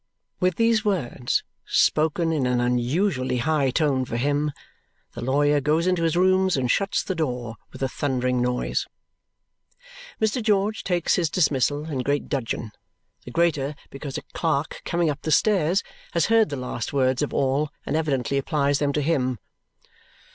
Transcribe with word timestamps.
With 0.39 0.55
these 0.55 0.83
words, 0.83 1.43
spoken 1.63 2.31
in 2.31 2.47
an 2.47 2.59
unusually 2.59 3.37
high 3.37 3.69
tone 3.69 4.03
for 4.03 4.17
him, 4.17 4.51
the 5.13 5.21
lawyer 5.23 5.61
goes 5.61 5.85
into 5.85 6.01
his 6.01 6.17
rooms 6.17 6.57
and 6.57 6.71
shuts 6.71 7.03
the 7.03 7.13
door 7.13 7.57
with 7.71 7.83
a 7.83 7.87
thundering 7.87 8.41
noise. 8.41 8.87
Mr. 10.19 10.41
George 10.41 10.83
takes 10.83 11.17
his 11.17 11.29
dismissal 11.29 11.85
in 11.87 11.99
great 11.99 12.29
dudgeon, 12.29 12.71
the 13.25 13.29
greater 13.31 13.75
because 13.91 14.17
a 14.17 14.23
clerk 14.33 14.81
coming 14.85 15.11
up 15.11 15.21
the 15.21 15.29
stairs 15.29 15.83
has 16.13 16.25
heard 16.25 16.49
the 16.49 16.55
last 16.57 16.91
words 16.91 17.21
of 17.21 17.31
all 17.31 17.69
and 17.85 17.95
evidently 17.95 18.39
applies 18.39 18.79
them 18.79 18.93
to 18.93 19.03
him. 19.03 19.37